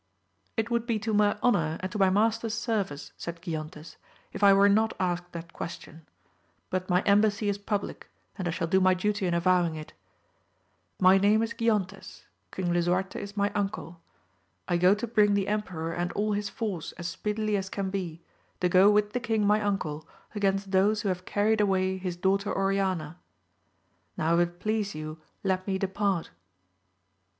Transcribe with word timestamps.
It 0.57 0.71
would 0.71 0.87
be 0.87 0.97
to 0.97 1.13
my 1.13 1.33
tonour, 1.35 1.77
and 1.79 1.91
to 1.91 1.99
my 1.99 2.09
master's 2.09 2.55
service, 2.55 3.13
said 3.17 3.39
Giontes, 3.39 3.97
if 4.33 4.43
I 4.43 4.51
were 4.51 4.67
not 4.67 4.95
asked 4.99 5.31
that 5.33 5.53
question 5.53 6.07
3 6.71 6.71
but 6.71 6.89
my 6.89 7.03
embassy 7.03 7.49
is 7.49 7.59
public, 7.59 8.09
and 8.35 8.47
I 8.47 8.49
shall 8.49 8.67
d^o 8.67 8.81
my 8.81 8.95
duty 8.95 9.27
in 9.27 9.35
avowing 9.35 9.75
it: 9.75 9.93
my 10.99 11.19
name 11.19 11.43
is 11.43 11.53
Giontes, 11.53 12.23
King 12.51 12.69
Xisuarte 12.73 13.17
is 13.17 13.37
my 13.37 13.51
uncle. 13.53 14.01
I 14.67 14.77
go 14.77 14.95
to 14.95 15.05
bring 15.05 15.35
thQ 15.35 15.47
em 15.47 15.61
peror 15.61 15.95
and 15.95 16.11
all 16.13 16.31
his 16.33 16.49
force 16.49 16.93
as 16.93 17.07
speedily 17.07 17.55
as 17.55 17.69
can 17.69 17.91
be, 17.91 18.23
to 18.59 18.69
go 18.69 18.89
with 18.89 19.13
the 19.13 19.19
king 19.19 19.45
my 19.45 19.61
uncle 19.61 20.09
against 20.33 20.71
those 20.71 21.03
who 21.03 21.09
have 21.09 21.25
carried 21.25 21.61
away 21.61 21.99
hia 21.99 22.13
daughter 22.13 22.51
Oriana; 22.51 23.19
now 24.17 24.33
if 24.39 24.49
it 24.49 24.59
please 24.59 24.95
you 24.95 25.19
let 25.43 25.67
me 25.67 25.77
depart. 25.77 26.31